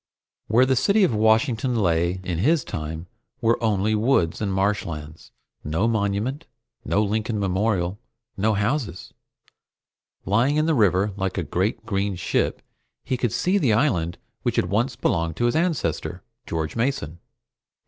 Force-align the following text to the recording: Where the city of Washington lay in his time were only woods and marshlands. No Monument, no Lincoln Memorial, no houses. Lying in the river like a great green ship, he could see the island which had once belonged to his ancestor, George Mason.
Where 0.47 0.65
the 0.65 0.75
city 0.75 1.03
of 1.03 1.13
Washington 1.13 1.75
lay 1.75 2.21
in 2.23 2.39
his 2.39 2.63
time 2.63 3.05
were 3.39 3.63
only 3.63 3.93
woods 3.93 4.41
and 4.41 4.51
marshlands. 4.51 5.31
No 5.63 5.87
Monument, 5.87 6.47
no 6.83 7.03
Lincoln 7.03 7.39
Memorial, 7.39 7.99
no 8.35 8.55
houses. 8.55 9.13
Lying 10.25 10.55
in 10.55 10.65
the 10.65 10.73
river 10.73 11.13
like 11.17 11.37
a 11.37 11.43
great 11.43 11.85
green 11.85 12.15
ship, 12.15 12.63
he 13.03 13.15
could 13.15 13.31
see 13.31 13.59
the 13.59 13.73
island 13.73 14.17
which 14.41 14.55
had 14.55 14.71
once 14.71 14.95
belonged 14.95 15.35
to 15.35 15.45
his 15.45 15.55
ancestor, 15.55 16.23
George 16.47 16.75
Mason. 16.75 17.19